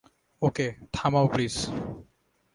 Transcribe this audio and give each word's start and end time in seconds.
ওকে, 0.41 0.67
থামাও 0.93 1.27
প্লিজ। 1.27 1.55